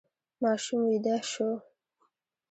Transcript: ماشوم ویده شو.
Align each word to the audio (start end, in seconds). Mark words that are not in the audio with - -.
ماشوم 0.41 0.81
ویده 0.87 1.15
شو. 1.31 1.47